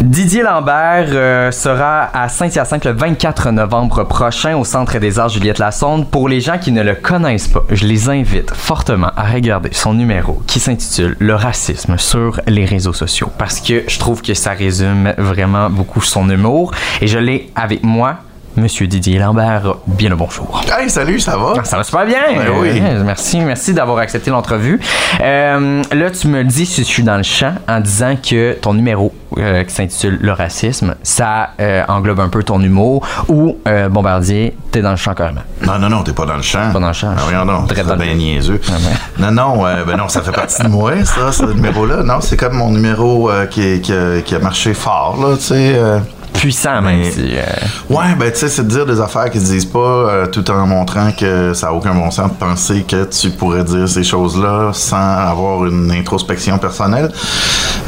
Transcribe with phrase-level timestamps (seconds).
[0.00, 5.58] Didier Lambert euh, sera à Saint-Hyacinthe le 24 novembre prochain au Centre des Arts Juliette
[5.58, 6.08] Lassonde.
[6.08, 9.94] Pour les gens qui ne le connaissent pas, je les invite fortement à regarder son
[9.94, 14.52] numéro qui s'intitule Le racisme sur les réseaux sociaux parce que je trouve que ça
[14.52, 18.18] résume vraiment beaucoup son humour et je l'ai avec moi
[18.58, 20.60] Monsieur Didier Lambert, bien le bonjour.
[20.76, 21.54] Hey, salut, ça va?
[21.58, 22.18] Ah, ça va super bien.
[22.36, 22.82] Ben oui.
[22.82, 24.80] Euh, merci, merci d'avoir accepté l'entrevue.
[25.20, 28.54] Euh, là, tu me le dis si je suis dans le champ en disant que
[28.54, 33.58] ton numéro euh, qui s'intitule Le racisme, ça euh, englobe un peu ton humour ou
[33.68, 35.42] euh, Bombardier, t'es dans le champ carrément.
[35.64, 36.72] Non, non, non, t'es pas dans le champ.
[36.72, 37.14] Pas dans le champ.
[37.16, 38.60] Ah, voyons donc, Très c'est bien niaiseux.
[38.70, 38.72] Ah.
[39.18, 42.02] Non, non, ben non, ça fait partie de moi, ça, ce numéro-là.
[42.02, 45.80] Non, c'est comme mon numéro qui, qui a, qui a marché fort, là, tu sais.
[46.38, 47.36] Puissant, même Mais- si.
[47.36, 47.42] euh,
[47.90, 50.48] Ouais, ben tu sais, c'est de dire des affaires qui se disent pas euh, tout
[50.50, 54.04] en montrant que ça a aucun bon sens de penser que tu pourrais dire ces
[54.04, 57.10] choses-là sans avoir une introspection personnelle.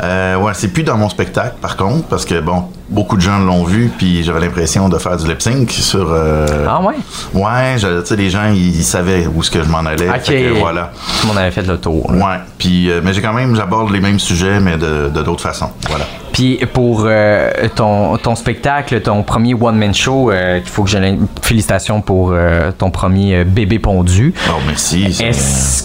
[0.02, 3.38] Euh, ouais, c'est plus dans mon spectacle, par contre, parce que bon, beaucoup de gens
[3.38, 6.08] l'ont vu, puis j'avais l'impression de faire du lip sync sur.
[6.10, 6.94] euh, Ah ouais?
[7.34, 10.08] Ouais, tu sais, les gens, ils, ils savaient où ce que je m'en allais.
[10.08, 10.24] Ok.
[10.26, 10.90] Que voilà.
[11.20, 12.10] Tout le monde avait fait le tour.
[12.12, 12.18] là.
[12.26, 15.42] Ouais, puis euh, mais j'ai quand même, j'aborde les mêmes sujets, mais de de d'autres
[15.42, 15.70] façons.
[15.88, 16.04] Voilà.
[16.32, 20.98] Puis pour euh, ton, ton spectacle, ton premier one-man show, euh, qu'il faut que je
[20.98, 22.32] l'aie- Félicitations pour
[22.78, 24.32] ton premier bébé pondu.
[24.48, 25.18] Oh, merci.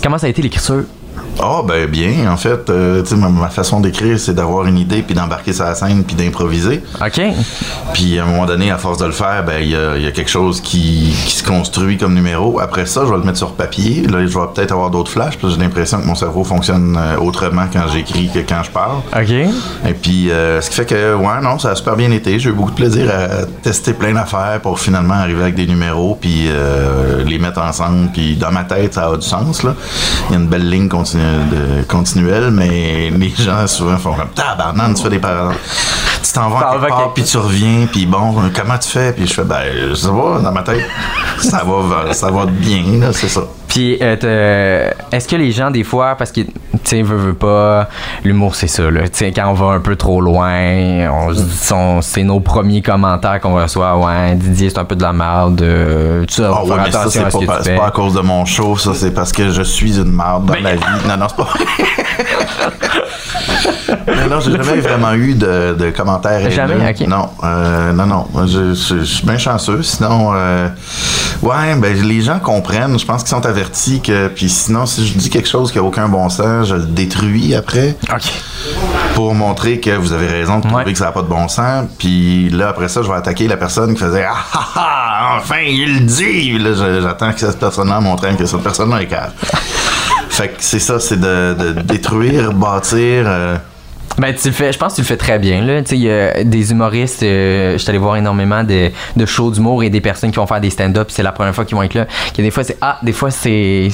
[0.03, 0.83] comment ça a été l'écriture?
[1.41, 4.77] Ah ben bien, en fait, euh, tu sais, ma, ma façon d'écrire, c'est d'avoir une
[4.77, 6.81] idée, puis d'embarquer sur la scène, puis d'improviser.
[7.05, 7.21] OK.
[7.93, 10.03] Puis à un moment donné, à force de le faire, ben il y a, il
[10.03, 12.59] y a quelque chose qui, qui se construit comme numéro.
[12.59, 14.07] Après ça, je vais le mettre sur papier.
[14.07, 16.97] Là, je vais peut-être avoir d'autres flashs, parce que j'ai l'impression que mon cerveau fonctionne
[16.97, 18.99] euh, autrement quand j'écris que quand je parle.
[19.15, 19.31] OK.
[19.31, 22.39] Et puis, euh, ce qui fait que, ouais, non, ça a super bien été.
[22.39, 26.17] J'ai eu beaucoup de plaisir à tester plein d'affaires pour finalement arriver avec des numéros,
[26.19, 28.09] puis euh, les mettre ensemble.
[28.13, 29.75] Puis dans ma tête, ça a du sens, là.
[30.29, 34.29] Il y a une belle ligne continu- de- continuelle, mais les gens souvent font comme
[34.29, 35.55] tabarnak, tu fais des paroles.
[36.23, 39.13] Tu t'en vas quelque part, puis tu reviens, puis bon, comment tu fais?
[39.13, 40.85] Puis je fais, ben, je sais pas, dans ma tête,
[41.39, 43.41] ça va, ça va bien, là, c'est ça.
[43.67, 46.41] Puis, euh, est-ce que les gens, des fois, parce que,
[46.85, 47.89] tu sais, veut, veut pas,
[48.23, 49.01] l'humour, c'est ça, là.
[49.03, 53.55] Tu sais, quand on va un peu trop loin, on c'est nos premiers commentaires qu'on
[53.55, 53.97] reçoit.
[53.97, 55.61] Ouais, Didier, c'est un peu de la merde.
[55.61, 58.45] euh, tu vas Ah ouais, mais ça, c'est ce pas, pas à cause de mon
[58.45, 60.81] show, ça, c'est parce que je suis une marde dans Ben- la vie.
[61.07, 61.65] Non, non, c'est pas vrai.
[64.29, 66.49] non, non, j'ai jamais vraiment eu de, de commentaires haineux.
[66.51, 66.89] Jamais?
[66.89, 67.07] Ok.
[67.07, 68.27] Non, euh, non, non.
[68.47, 69.83] Je, je- je suis bien chanceux.
[69.83, 70.67] Sinon, euh,
[71.41, 72.97] ouais, ben, les gens comprennent.
[72.99, 75.83] Je pense qu'ils sont avertis que, puis sinon, si je dis quelque chose qui a
[75.83, 78.23] aucun bon sens, je le détruis après OK.
[79.15, 80.91] pour montrer que vous avez raison de trouver Ouais.
[80.91, 81.85] que ça n'a pas de bon sens.
[81.97, 85.59] Puis là, après ça, je vais attaquer la personne qui faisait Ah ah ah, enfin,
[85.67, 86.23] il le dit.
[86.55, 86.71] Puis là,
[87.01, 89.31] j'attends que cette personne-là montre que cette personne-là est calme.
[90.29, 93.23] fait que c'est ça, c'est de, de détruire, bâtir.
[93.27, 93.55] euh,
[94.17, 95.81] Ben, tu fais, je pense que tu le fais très bien, là.
[95.83, 99.51] Tu il y a des humoristes, euh, je suis allé voir énormément de, de shows
[99.51, 101.83] d'humour et des personnes qui vont faire des stand-up, c'est la première fois qu'ils vont
[101.83, 102.05] être là.
[102.33, 103.87] Que des fois, c'est, ah, des fois, c'est,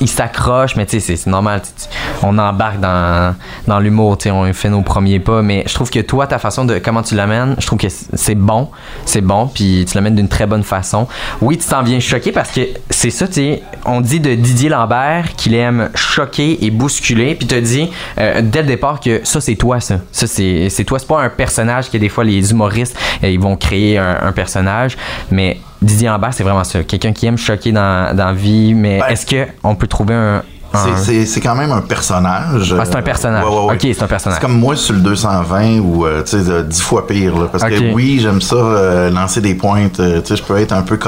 [0.00, 1.62] ils s'accrochent, mais tu c'est, normal.
[1.62, 3.34] tu- tu- on embarque dans,
[3.68, 6.64] dans l'humour, tu on fait nos premiers pas, mais je trouve que toi, ta façon
[6.64, 8.68] de, comment tu l'amènes, je trouve que c'est- bon,
[9.04, 11.06] c'est bon, puis tu l'amènes d'une très bonne façon.
[11.40, 15.34] Oui, tu t'en viens choqué parce que c'est ça, tu on dit de Didier Lambert
[15.36, 19.54] qu'il aime choquer et bousculer, puis te dit euh, dès le départ que ça c'est
[19.54, 22.96] toi ça, ça c'est c'est toi, c'est pas un personnage que des fois les humoristes
[23.22, 24.96] euh, ils vont créer un, un personnage,
[25.30, 28.98] mais Didier Lambert c'est vraiment ça, quelqu'un qui aime choquer dans dans la vie, mais
[29.00, 30.42] Ben, est-ce que on peut trouver un-
[30.74, 32.74] c'est- c'est- C'est quand même un personnage.
[32.78, 33.44] Ah, c'est un personnage.
[33.44, 33.74] Ouais, ouais, ouais.
[33.74, 34.38] Ok, c'est un personnage.
[34.40, 37.46] C'est comme moi sur le 220 ou euh, tu sais de- dix fois pire là,
[37.50, 40.72] parce que oui j'aime ça euh, lancer des pointes euh, tu sais je peux être
[40.72, 40.98] un peu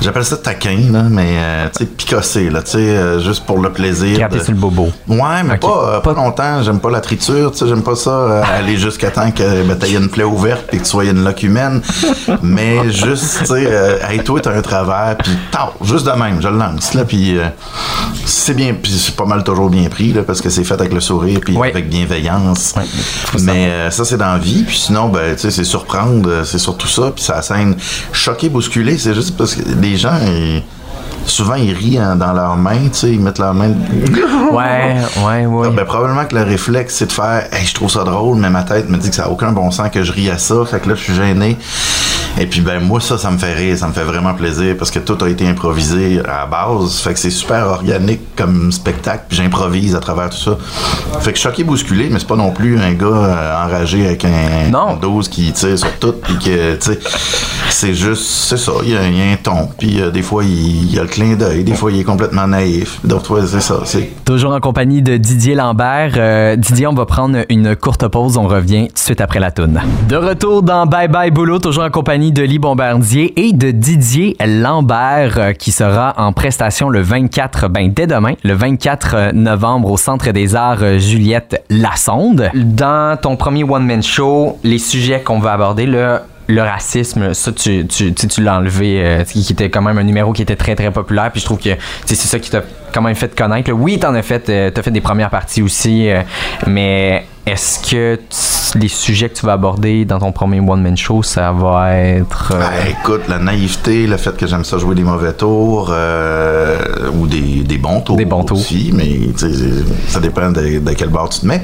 [0.00, 3.58] j'appelle ça taquin là mais euh, tu sais picosser là tu sais euh, juste pour
[3.58, 4.90] le plaisir gratter de- sur le bobo.
[5.08, 6.62] Ouais, mais pas, euh, pas longtemps.
[6.62, 9.76] J'aime pas la triture, tu sais, j'aime pas ça euh, aller jusqu'à temps que ben,
[9.76, 11.82] t'aies une plaie ouverte et que tu sois une loque humaine.
[12.42, 15.32] mais juste, tu sais, euh, hey, toi, t'as un travers, puis
[15.84, 17.44] juste de même, je le lance, là, puis euh,
[18.24, 20.92] c'est bien, puis c'est pas mal toujours bien pris, là, parce que c'est fait avec
[20.92, 21.70] le sourire, puis Ouais.
[21.70, 22.74] avec bienveillance.
[22.76, 22.82] Ouais,
[23.42, 26.44] mais euh, ça, c'est dans la vie, puis sinon, ben, tu sais, c'est surprendre, euh,
[26.44, 27.76] c'est surtout ça, puis ça scène
[28.12, 30.62] choquer, bousculer, c'est juste parce que les gens, ils-
[31.26, 33.72] souvent, ils rient hein, dans leurs mains, tu sais, ils mettent leurs mains...
[34.52, 35.66] Ouais, ouais, ouais.
[35.68, 38.50] Ah, ben, probablement que le réflexe, c'est de faire Hey, je trouve ça drôle, mais
[38.50, 40.56] ma tête me dit que ça n'a aucun bon sens que je ris à ça.
[40.70, 41.56] Fait que là, je suis gêné.
[42.38, 44.90] Et puis, ben, moi, ça, ça me fait rire, ça me fait vraiment plaisir parce
[44.90, 46.98] que tout a été improvisé à la base.
[47.00, 50.58] Fait que c'est super organique comme spectacle, puis j'improvise à travers tout ça.
[51.20, 54.70] Fait que choqué, bousculé, mais c'est pas non plus un gars euh, enragé avec un
[54.70, 54.96] Non.
[54.96, 56.98] 12 qui tire sur tout, puis que, tu sais,
[57.72, 59.68] C'est juste, c'est ça, il y, a, il y a un ton.
[59.78, 61.64] Puis euh, des fois, il, y a le clin d'œil.
[61.64, 63.00] Des fois, il est complètement naïf.
[63.02, 63.80] D'autres fois, c'est ça.
[63.84, 66.12] C'est Toujours en compagnie de Didier Lambert.
[66.16, 68.36] Euh, Didier, on va prendre une courte pause.
[68.36, 69.80] On revient tout de suite après la toune.
[70.08, 74.36] De retour dans Bye Bye Boulot, toujours en compagnie de Lee Bombardier et de Didier
[74.46, 79.96] Lambert, euh, qui sera en prestation le 24, ben dès demain, le 24 novembre au
[79.96, 82.50] Centre des Arts euh, Juliette Lassonde.
[82.54, 87.86] Dans ton premier one-man show, les sujets qu'on va aborder, là, le racisme, ça, tu,
[87.86, 90.90] tu, tu, l'as enlevé, euh, qui était quand même un numéro qui était très, très
[90.90, 91.30] populaire.
[91.30, 91.70] Puis je trouve que
[92.04, 92.62] c'est ça qui t'a
[92.92, 93.70] quand même fait connaître.
[93.70, 93.74] là.
[93.76, 96.22] Oui, t'en as fait, euh, t'as fait des premières parties aussi, euh,
[96.66, 101.22] mais est-ce que tu- les sujets que tu vas aborder dans ton premier one-man show,
[101.22, 102.52] ça va être...
[102.54, 106.78] euh, Ben, écoute, la naïveté, le fait que j'aime ça jouer des mauvais tours euh,
[107.14, 108.16] ou des, des bons tours.
[108.16, 108.58] Des bons tours.
[108.58, 109.18] aussi, mais
[110.08, 111.62] ça dépend de, de quel bord tu te mets.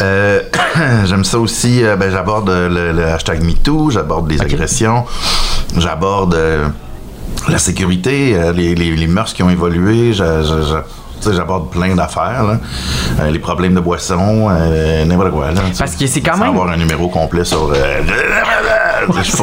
[0.00, 0.40] Euh,
[1.04, 5.04] j'aime ça aussi, ben, j'aborde le, le hashtag MeToo, j'aborde les agressions,
[5.78, 6.36] j'aborde
[7.48, 10.24] la sécurité, les, les- les mœurs qui ont évolué, sais,
[11.30, 12.58] j'aborde plein d'affaires.
[13.20, 15.50] Euh, les problèmes de boisson, euh, n'importe quoi.
[15.50, 15.78] là, sais.
[15.78, 17.70] Parce que c'est quand même- avoir un numéro complet sur.
[17.70, 18.00] euh,
[19.16, 19.36] je suis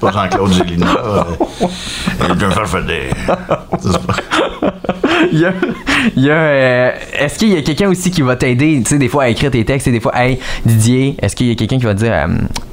[0.00, 0.86] pas Jean-Claude Gélina.
[1.04, 1.22] euh,
[2.30, 3.10] et d'un farfadet.
[3.80, 4.14] C'est pas-
[5.32, 5.52] il y a,
[6.16, 8.98] il y a, euh, est-ce qu'il y a quelqu'un aussi qui va t'aider, tu sais,
[8.98, 11.54] des fois à écrire tes textes et des fois, hey, Didier, est-ce qu'il y a
[11.54, 12.26] quelqu'un qui va te dire, euh,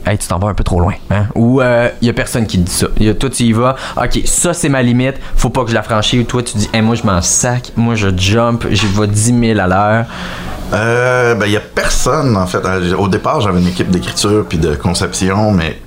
[0.05, 1.25] hey, tu t'en vas un peu trop loin, hein?
[1.35, 2.87] Ou euh, il y a personne qui te dit ça.
[2.99, 5.69] Il y a, toi, tu y vas, ok, ça c'est ma limite, faut pas que
[5.69, 6.21] je la franchisse.
[6.21, 9.39] Ou toi, tu dis, hey, moi je m'en sac, moi je jump, je vais 10
[9.55, 10.05] 000 à l'heure.
[10.73, 12.61] Euh, ben, il y a personne, en fait.
[12.97, 15.77] Au départ, j'avais une équipe d'écriture puis de conception, mais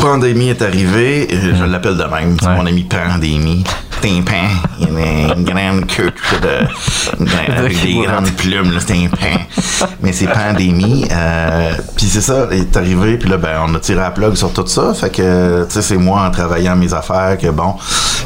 [0.00, 2.56] pandémie est arrivée, je l'appelle de même, c'est Ouais.
[2.56, 3.64] mon ami Pandémie.
[4.00, 4.32] C'est un pan,
[4.80, 9.86] il a une grande queue de, avec des grandes plumes, là, c'est un pan.
[10.02, 11.06] Mais c'est Pandémie.
[11.10, 14.34] Euh, puis c'est ça, il est arrivé, puis là, ben, on a tiré la plug
[14.36, 14.94] sur tout ça.
[14.94, 17.74] Fait que, tu sais, c'est moi en travaillant mes affaires que, bon,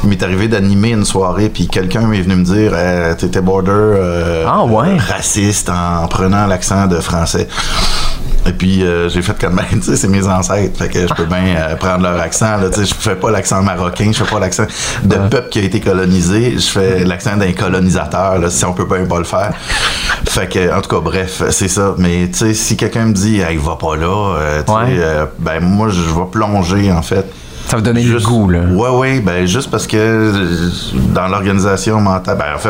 [0.03, 3.71] il m'est arrivé d'animer une soirée, puis quelqu'un m'est venu me dire, euh, t'étais border
[3.71, 4.97] euh, Ah, ouais.
[4.97, 7.47] raciste en prenant l'accent de français.
[8.45, 11.13] Et puis euh, j'ai fait comme ben, tu sais, c'est mes ancêtres, fait que je
[11.13, 12.57] peux bien euh, prendre leur accent.
[12.57, 14.65] Là, tu sais, je fais pas l'accent marocain, je fais pas l'accent
[15.03, 18.87] de peuple qui a été colonisé, je fais l'accent d'un colonisateur, là, si on peut
[18.87, 19.53] pas, pas le faire.
[20.27, 21.95] Fait que, en tout cas, bref, c'est ça.
[21.97, 24.85] Mais tu sais, si quelqu'un me dit, hey, va pas là, euh, tu sais, Ouais.
[24.99, 27.25] euh, ben moi, je vais plonger en fait.
[27.73, 28.59] Ça va donner le Juste- goût, là.
[28.69, 30.69] Ouais, ouais, ben juste parce que euh,
[31.11, 32.69] dans l'organisation mentale, ben en fait,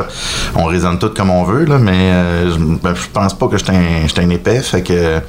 [0.56, 3.58] on raisonne tout comme on veut, là, mais euh, je, ben, je pense pas que
[3.58, 5.24] je suis un, j'étais un épais, fait que, tu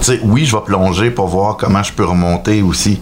[0.00, 2.98] sais, oui, je vais plonger pour voir comment je peux remonter aussi.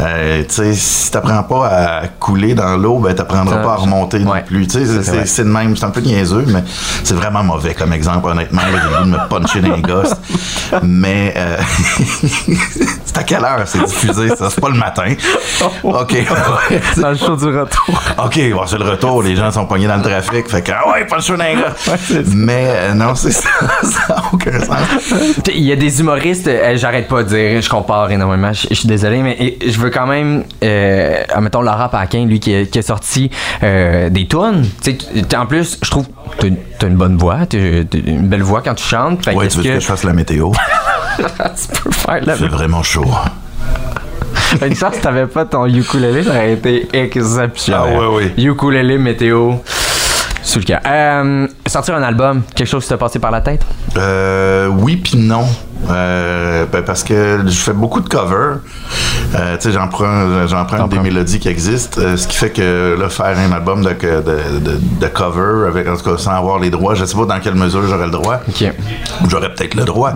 [0.00, 4.20] Euh, tu sais, si t'apprends pas à couler dans l'eau, ben t'apprendras pas à remonter
[4.20, 4.66] non plus.
[4.66, 6.64] Tu sais, Ça, c'est- de même, c'est un peu niaiseux, mais
[7.04, 8.62] c'est vraiment mauvais comme exemple, honnêtement.
[8.70, 10.14] J'ai de me puncher dans les gosses.
[10.82, 11.56] Mais, euh,
[13.04, 14.50] c'est à quelle heure c'est diffusé, ça?
[14.50, 15.14] C'est pas le matin.
[15.82, 16.16] OK.
[17.00, 18.00] Dans le show du retour.
[18.24, 19.22] OK, bon, c'est le retour.
[19.22, 20.48] Les gens sont pognés dans le trafic.
[20.48, 21.74] Fait que, ah ouais, pas le choix d'un gars.
[22.34, 23.48] Mais euh, non, c'est ça.
[23.82, 24.78] Ça n'a aucun sens.
[25.54, 28.74] Il y a des humoristes, euh, j'arrête pas de dire, je compare énormément, je je
[28.74, 32.78] suis désolé, mais je veux quand même, euh, mettons Laurent Paquin, lui qui, a- qui
[32.78, 33.30] a sorti
[33.62, 34.64] euh, des tunes.
[35.36, 36.06] En plus, je trouve
[36.38, 36.48] que
[36.78, 39.24] t'as une bonne voix, t'as une belle voix quand tu chantes.
[39.24, 40.50] Fait Ouais, tu veux que je fasse la météo?
[41.16, 41.22] tu
[41.82, 43.06] peux faire la C'est vraiment chaud.
[44.64, 47.82] Une chance t'avais pas ton ukulélé, ça aurait été exceptionnel.
[47.84, 48.34] Ah ouais, ouais.
[48.36, 49.54] Ukulélé, météo,
[50.42, 50.80] sous le cas.
[50.86, 53.62] Euh, sortir un album, quelque chose qui t'a passé par la tête?
[53.96, 55.44] Euh, oui puis non.
[55.90, 58.58] Euh, ben, parce que je fais beaucoup de covers.
[59.34, 62.00] Euh, tu sais, j'en prends, j'en prends des mélodies qui existent.
[62.00, 65.88] euh, ce qui fait que là, faire un album de, de, de, de cover, avec,
[65.88, 68.10] en tout cas, sans avoir les droits, je sais pas dans quelle mesure j'aurais le
[68.12, 68.40] droit.
[69.28, 70.12] J'aurais peut-être le droit.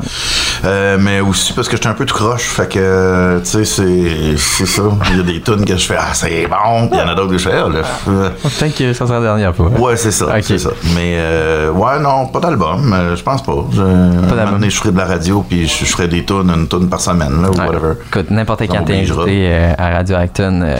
[0.65, 2.43] Euh, mais aussi parce que j'étais un peu tout croche.
[2.43, 4.83] Fait que, tu sais, c'est, c'est ça.
[5.11, 6.89] Il y a des tunes que je fais, ah, c'est bon.
[6.89, 9.19] Puis il y en a d'autres que je fais, ah, là, Peut-être que ça sera
[9.19, 9.69] la dernière fois.
[9.69, 10.71] Ouais, c'est ça, c'est ça.
[10.95, 12.95] Mais euh, ouais, non, pas d'album.
[13.15, 13.55] je pense pas.
[13.73, 14.63] Je, moment d'album.
[14.63, 17.43] je ferai de la radio puis je, je ferai des tunes, une tune par semaine
[17.43, 17.67] là, ou Ouais.
[17.67, 17.93] whatever.
[18.07, 20.77] Écoute, n'importe quand t'es invité euh, à Radio Acton, euh,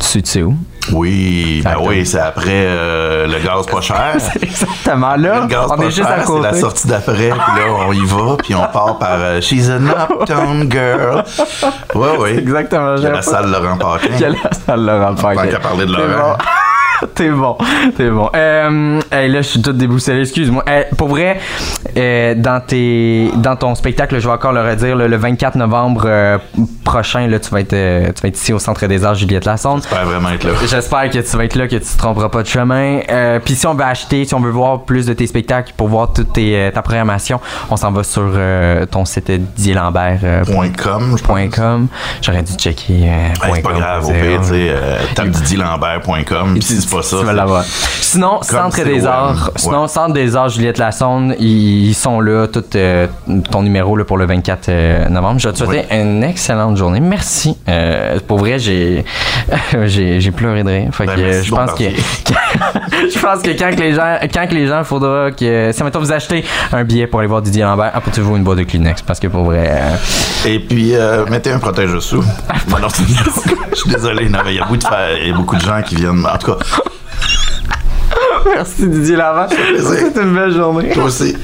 [0.00, 0.56] tu sais, tu sais où?
[0.90, 4.16] Oui, ben oui, c'est après euh, le gaz pas cher.
[4.42, 5.16] Exactement.
[5.16, 6.42] Là, Le gaz on pas est juste cher, à c'est côté.
[6.44, 9.86] la sortie d'après, puis là, on y va, puis on part par euh, She's an
[9.86, 11.22] Uptown Girl.
[11.94, 12.30] Ouais, oui.
[12.38, 12.94] Exactement.
[12.94, 14.08] A la salle Laurent Paquin.
[14.14, 15.44] Il y a la salle Laurent Paquin.
[15.44, 16.36] Tant qu'à parler de C'est Laurent.
[17.18, 17.58] T'es bon,
[17.96, 18.30] t'es bon.
[18.32, 20.62] Euh, hey, là, je suis tout déboussolé, excuse-moi.
[20.68, 21.40] Euh, pour vrai,
[21.96, 26.02] euh, dans, tes, dans ton spectacle, je vais encore le redire, le, le 24 novembre
[26.04, 26.38] euh,
[26.84, 29.82] prochain, là, tu, vas être, tu vas être ici au Centre des Arts Juliette Lassonde.
[29.82, 30.52] J'espère vraiment être là.
[30.64, 33.00] J'espère que tu vas être là, que tu te tromperas pas de chemin.
[33.44, 36.12] Puis si on veut acheter, si on veut voir plus de tes spectacles pour voir
[36.12, 38.30] toute tes, ta programmation, on s'en va sur
[38.92, 40.54] ton site didierlambert.com.
[40.54, 41.88] Point com, je pense.
[42.22, 42.94] J'aurais dû checker.
[42.94, 44.72] Hey, c'est pas grave, au pire, tu sais,
[45.16, 47.16] tape didierlambert.com, puis si c'est pas ça.
[47.18, 47.64] tu vas c'est- l'avoir.
[48.00, 49.04] Sinon, Centre des.
[49.06, 49.52] Arts, Ouais.
[49.56, 53.06] sinon Centre des Arts Juliette Lassonde, ils sont là, tout euh,
[53.50, 55.38] ton numéro là, pour le 24 euh, novembre.
[55.40, 57.00] Je vais te souhaiter une excellente journée.
[57.00, 57.56] Merci.
[57.68, 59.04] Euh, pour vrai, j'ai
[59.86, 60.88] j'ai pleuré de rire.
[60.92, 61.84] Fait Ben, que, je pense que
[63.12, 66.00] je pense que quand que les gens quand que les gens faudra que si maintenant
[66.00, 69.20] vous achetez un billet pour aller voir Didier Lambert, apportez-vous une boîte de Kleenex parce
[69.20, 69.70] que pour vrai
[70.46, 73.56] Et puis, euh, mettez un une joke.
[73.70, 75.56] Je suis désolé, non, mais il y a beaucoup de, fa- il y a beaucoup
[75.56, 76.24] de gens qui viennent.
[76.26, 76.58] En tout cas,
[78.46, 79.16] merci Didier
[79.66, 80.10] plaisir.
[80.14, 80.90] C'est une belle journée.
[80.90, 81.36] toi aussi.